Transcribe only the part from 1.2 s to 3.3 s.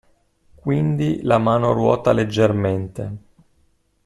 la mano ruota leggermente.